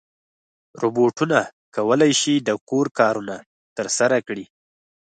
روبوټونه 0.81 1.39
کولی 1.75 2.11
شي 2.21 2.33
د 2.37 2.49
کور 2.69 2.85
کارونه 2.99 3.35
ترسره 3.77 4.17
کړي. 4.27 4.45